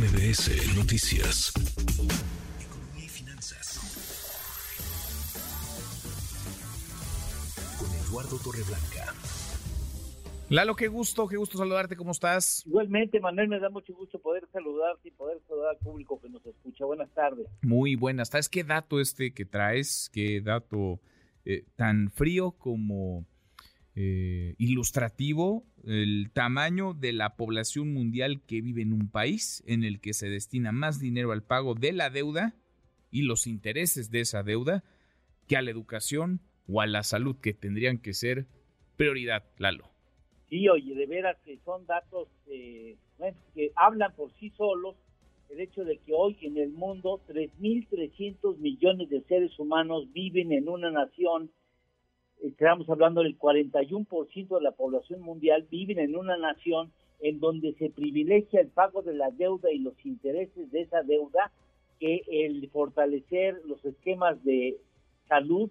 MBS 0.00 0.78
Noticias. 0.78 1.52
Economía 2.58 3.04
y 3.04 3.08
finanzas. 3.10 3.76
Con 7.78 7.88
Eduardo 8.08 8.38
Torreblanca. 8.38 9.12
Lalo, 10.48 10.74
qué 10.74 10.88
gusto, 10.88 11.28
qué 11.28 11.36
gusto 11.36 11.58
saludarte, 11.58 11.96
¿cómo 11.96 12.12
estás? 12.12 12.64
Igualmente, 12.66 13.20
Manuel, 13.20 13.48
me 13.48 13.60
da 13.60 13.68
mucho 13.68 13.92
gusto 13.92 14.18
poder 14.18 14.48
saludarte 14.50 15.08
y 15.08 15.10
poder 15.10 15.38
saludar 15.46 15.72
al 15.72 15.76
público 15.76 16.18
que 16.18 16.30
nos 16.30 16.46
escucha. 16.46 16.86
Buenas 16.86 17.10
tardes. 17.10 17.46
Muy 17.60 17.94
buenas. 17.94 18.30
¿Sabes 18.30 18.48
qué 18.48 18.64
dato 18.64 19.00
este 19.00 19.34
que 19.34 19.44
traes? 19.44 20.08
¿Qué 20.14 20.40
dato 20.40 20.98
eh, 21.44 21.66
tan 21.76 22.10
frío 22.10 22.52
como 22.52 23.26
eh, 24.02 24.54
ilustrativo? 24.58 25.64
El 25.84 26.30
tamaño 26.32 26.94
de 26.94 27.12
la 27.12 27.36
población 27.36 27.92
mundial 27.92 28.40
que 28.46 28.62
vive 28.62 28.82
en 28.82 28.92
un 28.92 29.10
país 29.10 29.62
en 29.66 29.84
el 29.84 30.00
que 30.00 30.14
se 30.14 30.28
destina 30.28 30.72
más 30.72 31.00
dinero 31.00 31.32
al 31.32 31.42
pago 31.42 31.74
de 31.74 31.92
la 31.92 32.08
deuda 32.08 32.54
y 33.10 33.22
los 33.22 33.46
intereses 33.46 34.10
de 34.10 34.20
esa 34.20 34.42
deuda 34.42 34.84
que 35.46 35.56
a 35.56 35.62
la 35.62 35.70
educación 35.70 36.40
o 36.66 36.80
a 36.80 36.86
la 36.86 37.02
salud, 37.02 37.36
que 37.36 37.52
tendrían 37.52 37.98
que 37.98 38.14
ser 38.14 38.46
prioridad, 38.96 39.44
Lalo. 39.58 39.90
Sí, 40.48 40.68
oye, 40.68 40.94
de 40.94 41.06
veras 41.06 41.36
que 41.44 41.58
son 41.64 41.84
datos 41.86 42.28
eh, 42.46 42.96
que 43.54 43.72
hablan 43.76 44.14
por 44.14 44.32
sí 44.38 44.50
solos 44.56 44.96
el 45.50 45.60
hecho 45.60 45.84
de 45.84 45.98
que 45.98 46.12
hoy 46.12 46.36
en 46.42 46.56
el 46.56 46.70
mundo 46.70 47.20
3.300 47.28 48.56
millones 48.58 49.10
de 49.10 49.20
seres 49.22 49.58
humanos 49.58 50.10
viven 50.12 50.52
en 50.52 50.68
una 50.68 50.90
nación, 50.90 51.50
estamos 52.60 52.90
hablando 52.90 53.22
del 53.22 53.38
41% 53.38 54.48
de 54.58 54.60
la 54.60 54.72
población 54.72 55.22
mundial, 55.22 55.66
viven 55.70 55.98
en 55.98 56.14
una 56.14 56.36
nación 56.36 56.92
en 57.20 57.40
donde 57.40 57.72
se 57.78 57.88
privilegia 57.88 58.60
el 58.60 58.68
pago 58.68 59.00
de 59.00 59.14
la 59.14 59.30
deuda 59.30 59.72
y 59.72 59.78
los 59.78 59.94
intereses 60.04 60.70
de 60.70 60.82
esa 60.82 61.02
deuda 61.02 61.52
que 61.98 62.22
el 62.28 62.68
fortalecer 62.68 63.62
los 63.64 63.82
esquemas 63.86 64.44
de 64.44 64.76
salud, 65.26 65.70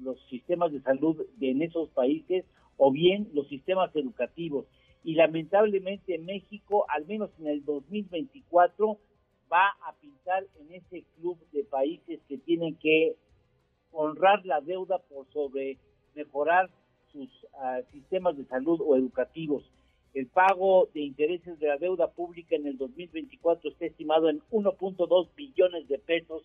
los 0.00 0.18
sistemas 0.30 0.72
de 0.72 0.80
salud 0.80 1.26
en 1.42 1.60
esos 1.60 1.90
países 1.90 2.46
o 2.78 2.90
bien 2.90 3.28
los 3.34 3.46
sistemas 3.48 3.94
educativos. 3.94 4.64
Y 5.02 5.16
lamentablemente 5.16 6.18
México, 6.18 6.86
al 6.88 7.04
menos 7.04 7.30
en 7.38 7.48
el 7.48 7.66
2024, 7.66 8.98
va 9.52 9.68
a 9.86 9.92
pintar 10.00 10.46
en 10.58 10.72
ese 10.72 11.04
club 11.16 11.36
de 11.52 11.64
países 11.64 12.18
que 12.28 12.38
tienen 12.38 12.76
que 12.76 13.14
honrar 13.92 14.46
la 14.46 14.62
deuda 14.62 14.98
por 15.00 15.30
sobre 15.30 15.76
mejorar 16.14 16.70
sus 17.12 17.28
ah, 17.58 17.80
sistemas 17.92 18.36
de 18.36 18.44
salud 18.46 18.80
o 18.84 18.96
educativos. 18.96 19.64
El 20.14 20.26
pago 20.26 20.88
de 20.94 21.00
intereses 21.00 21.58
de 21.58 21.66
la 21.66 21.76
deuda 21.76 22.08
pública 22.08 22.54
en 22.54 22.66
el 22.66 22.78
2024 22.78 23.70
está 23.70 23.86
estimado 23.86 24.28
en 24.28 24.40
1.2 24.50 25.28
billones 25.34 25.88
de 25.88 25.98
pesos, 25.98 26.44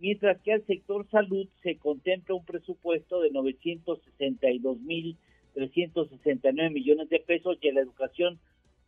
mientras 0.00 0.40
que 0.42 0.52
al 0.52 0.66
sector 0.66 1.08
salud 1.10 1.46
se 1.62 1.76
contempla 1.76 2.34
un 2.34 2.44
presupuesto 2.44 3.20
de 3.20 3.30
962 3.30 4.80
mil 4.80 5.16
369 5.54 6.70
millones 6.70 7.08
de 7.08 7.20
pesos 7.20 7.56
y 7.60 7.68
a 7.68 7.72
la 7.72 7.80
educación 7.80 8.38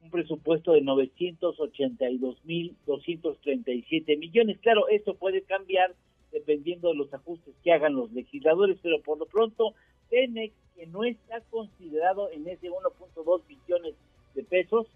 un 0.02 0.10
presupuesto 0.10 0.72
de 0.72 0.82
982 0.82 2.44
mil 2.44 2.76
237 2.86 4.16
millones. 4.16 4.58
Claro, 4.60 4.88
esto 4.88 5.14
puede 5.14 5.42
cambiar 5.42 5.94
dependiendo 6.32 6.88
de 6.88 6.96
los 6.96 7.12
ajustes 7.14 7.54
que 7.62 7.72
hagan 7.72 7.94
los 7.94 8.12
legisladores, 8.12 8.78
pero 8.82 9.00
por 9.00 9.18
lo 9.18 9.26
pronto 9.26 9.74
Pemex, 10.10 10.54
que 10.74 10.86
no 10.86 11.04
está 11.04 11.40
considerado 11.50 12.30
en 12.30 12.46
ese 12.48 12.70
1.2 12.70 13.42
billones 13.46 13.94
de 14.34 14.42
pesos, 14.44 14.86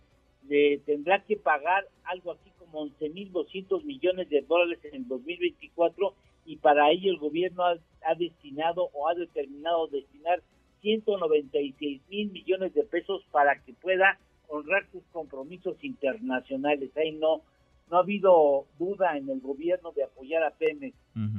le 0.48 0.78
tendrá 0.78 1.22
que 1.24 1.36
pagar 1.36 1.86
algo 2.04 2.32
así 2.32 2.50
como 2.58 2.86
11.200 2.86 3.84
millones 3.84 4.28
de 4.30 4.42
dólares 4.42 4.78
en 4.84 4.94
el 4.94 5.08
2024 5.08 6.14
y 6.46 6.56
para 6.56 6.90
ello 6.90 7.10
el 7.10 7.18
gobierno 7.18 7.64
ha, 7.64 7.76
ha 8.04 8.14
destinado 8.14 8.90
o 8.92 9.08
ha 9.08 9.14
determinado 9.14 9.86
destinar 9.88 10.42
196 10.80 12.00
mil 12.08 12.30
millones 12.30 12.74
de 12.74 12.84
pesos 12.84 13.22
para 13.30 13.60
que 13.62 13.74
pueda 13.74 14.18
honrar 14.48 14.86
sus 14.90 15.02
compromisos 15.12 15.76
internacionales. 15.82 16.90
Ahí 16.96 17.12
no, 17.12 17.42
no 17.90 17.96
ha 17.96 18.00
habido 18.00 18.66
duda 18.78 19.16
en 19.16 19.28
el 19.28 19.40
gobierno 19.40 19.92
de 19.92 20.04
apoyar 20.04 20.42
a 20.42 20.50
Pemex. 20.50 20.96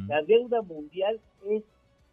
La 0.08 0.22
deuda 0.22 0.62
mundial 0.62 1.20
es 1.50 1.64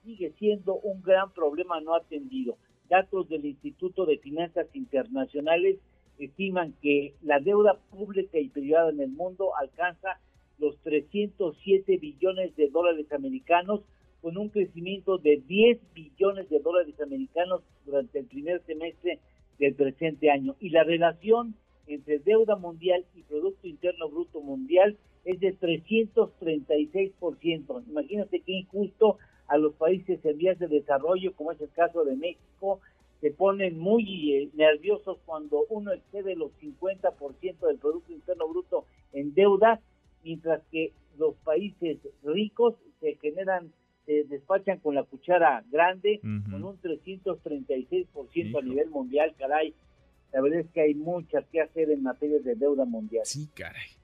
sigue 0.09 0.33
siendo 0.39 0.77
un 0.77 1.03
gran 1.03 1.35
problema 1.35 1.83
no 1.83 1.95
atendido. 1.95 2.57
Datos 2.89 3.29
del 3.29 3.45
Instituto 3.45 4.07
de 4.07 4.17
Finanzas 4.17 4.67
Internacionales 4.73 5.77
estiman 6.19 6.73
que 6.81 7.13
la 7.21 7.41
deuda 7.41 7.79
pública 7.91 8.39
y 8.39 8.49
privada 8.49 8.89
en 8.89 9.01
el 9.01 9.11
mundo 9.11 9.55
alcanza 9.55 10.19
los 10.59 10.79
307 10.79 11.99
billones 11.99 12.57
de 12.57 12.71
dólares 12.71 13.13
americanos, 13.13 13.83
con 14.23 14.39
un 14.39 14.49
crecimiento 14.49 15.19
de 15.19 15.43
10 15.47 15.79
billones 15.93 16.49
de 16.49 16.61
dólares 16.61 16.99
americanos 17.03 17.61
durante 17.85 18.21
el 18.21 18.25
primer 18.25 18.63
semestre 18.65 19.19
del 19.59 19.75
presente 19.75 20.31
año. 20.31 20.57
Y 20.59 20.71
la 20.71 20.85
relación 20.85 21.55
entre 21.87 22.19
deuda 22.21 22.57
mundial 22.57 23.05
y 23.15 23.25
Producto 23.25 23.69
Interno 23.69 24.09
Bruto 24.09 24.41
Mundial 24.41 24.97
es 25.27 25.39
de 25.41 25.55
336%. 25.55 27.85
Imagínate 27.87 28.41
qué 28.41 28.53
injusto 28.53 29.19
a 29.49 29.57
los 29.57 29.75
países 29.75 30.25
en 30.25 30.39
vías 30.39 30.59
de 30.59 30.69
desarrollo, 30.69 31.35
como 31.35 31.53
es 31.53 31.61
el 31.61 31.71
caso 31.71 32.05
de 32.05 32.17
México, 32.17 32.81
se 33.21 33.31
ponen 33.33 33.79
muy 33.79 34.35
eh, 34.35 34.51
nerviosos 34.55 35.19
cuando 35.25 35.65
uno 35.71 35.93
excede 35.93 36.37
los 36.37 36.53
50% 36.61 37.67
del 37.67 37.79
Producto 37.79 38.13
Interno 38.13 38.49
Bruto 38.49 38.85
en 39.13 39.35
deuda, 39.35 39.81
mientras 40.23 40.63
que 40.71 40.93
los 41.19 41.35
países 41.37 41.99
ricos 42.23 42.77
se 43.01 43.17
generan 43.17 43.73
se 44.09 44.25
despachan 44.25 44.79
con 44.79 44.95
la 44.95 45.03
cuchara 45.03 45.63
grande, 45.71 46.19
con 46.23 46.65
un 46.65 46.81
336% 46.81 48.59
a 48.59 48.63
nivel 48.63 48.89
mundial, 48.89 49.35
caray. 49.39 49.75
La 50.33 50.41
verdad 50.41 50.61
es 50.61 50.71
que 50.71 50.81
hay 50.81 50.95
muchas 50.95 51.45
que 51.49 51.61
hacer 51.61 51.91
en 51.91 52.03
materia 52.03 52.41
de 52.41 52.55
deuda 52.55 52.87
mundial. 52.87 53.27
Sí, 53.27 53.51
caray. 53.55 53.98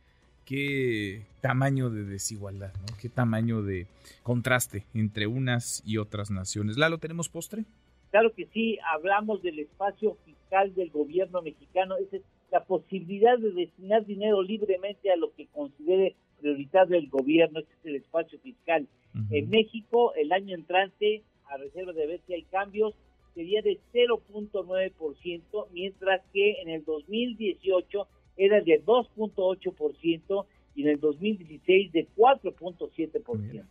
Qué 0.45 1.23
tamaño 1.41 1.91
de 1.91 2.05
desigualdad, 2.05 2.73
¿no? 2.81 2.97
Qué 3.01 3.09
tamaño 3.09 3.63
de 3.63 3.87
contraste 4.23 4.85
entre 4.95 5.27
unas 5.27 5.83
y 5.87 5.99
otras 5.99 6.31
naciones. 6.31 6.77
Lalo, 6.77 6.99
¿tenemos 6.99 7.29
postre? 7.29 7.65
Claro 8.11 8.33
que 8.33 8.47
sí, 8.53 8.79
hablamos 8.95 9.43
del 9.43 9.59
espacio 9.59 10.17
fiscal 10.25 10.75
del 10.75 10.91
gobierno 10.91 11.43
mexicano, 11.43 11.97
esa 11.97 12.19
es 12.19 12.23
la 12.53 12.63
posibilidad 12.63 13.37
de 13.39 13.51
destinar 13.51 14.07
dinero 14.07 14.43
libremente 14.43 15.11
a 15.11 15.17
lo 15.17 15.35
que 15.35 15.47
considere 15.49 16.15
prioritario 16.41 16.97
el 16.97 17.09
gobierno, 17.09 17.59
ese 17.59 17.73
es 17.73 17.87
el 17.87 17.97
espacio 17.97 18.39
fiscal. 18.39 18.87
En 19.31 19.49
México, 19.49 20.13
el 20.15 20.33
año 20.33 20.55
entrante, 20.55 21.23
a 21.47 21.57
reserva 21.57 21.93
de 21.93 22.07
ver 22.07 22.21
si 22.27 22.35
hay 22.35 22.43
cambios, 22.45 22.95
sería 23.35 23.63
de 23.63 23.81
0.9%, 23.93 25.67
mientras 25.73 26.23
que 26.33 26.61
en 26.63 26.69
el 26.69 26.85
2018 26.85 28.07
era 28.37 28.61
de 28.61 28.83
2.8% 28.85 30.47
y 30.75 30.83
en 30.83 30.89
el 30.89 31.01
2016 31.01 31.93
de 31.93 32.09
4.7%. 32.17 33.65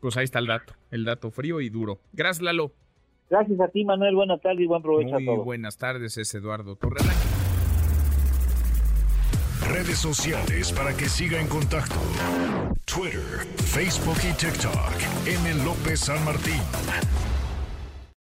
Pues 0.00 0.16
ahí 0.16 0.24
está 0.24 0.40
el 0.40 0.46
dato, 0.48 0.74
el 0.90 1.04
dato 1.04 1.30
frío 1.30 1.60
y 1.60 1.68
duro. 1.70 2.00
Gracias, 2.12 2.42
Lalo. 2.42 2.72
Gracias 3.30 3.58
a 3.60 3.68
ti, 3.68 3.84
Manuel. 3.84 4.14
Buenas 4.16 4.40
tardes 4.40 4.60
y 4.60 4.66
buen 4.66 4.82
provecho 4.82 5.14
Muy 5.14 5.22
a 5.22 5.26
todos. 5.26 5.44
buenas 5.44 5.76
tardes, 5.78 6.18
es 6.18 6.34
Eduardo 6.34 6.74
Torrealba. 6.76 7.12
Redes 9.68 9.98
sociales 9.98 10.72
para 10.72 10.94
que 10.96 11.04
siga 11.06 11.40
en 11.40 11.46
contacto: 11.46 11.94
Twitter, 12.84 13.46
Facebook 13.56 14.18
y 14.28 14.36
TikTok. 14.36 15.26
M. 15.26 15.64
López 15.64 16.00
San 16.00 16.22
Martín. 16.24 16.60